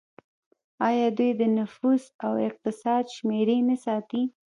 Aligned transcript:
آیا 0.87 1.07
دوی 1.17 1.31
د 1.41 1.41
نفوس 1.57 2.03
او 2.25 2.33
اقتصاد 2.47 3.03
شمیرې 3.15 3.57
نه 3.69 3.75
ساتي؟ 3.85 4.23